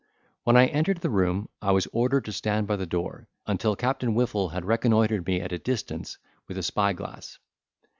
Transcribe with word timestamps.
When 0.45 0.57
I 0.57 0.65
entered 0.65 0.97
the 1.01 1.11
room, 1.11 1.47
I 1.61 1.71
was 1.73 1.85
ordered 1.93 2.25
to 2.25 2.31
stand 2.31 2.65
by 2.65 2.75
the 2.75 2.87
door, 2.87 3.27
until 3.45 3.75
Captain 3.75 4.13
Whiffle 4.13 4.49
had 4.49 4.65
reconnoitered 4.65 5.27
me 5.27 5.41
at 5.41 5.51
a 5.53 5.59
distance 5.59 6.17
with 6.47 6.57
a 6.57 6.63
spy 6.63 6.93
glass. 6.93 7.37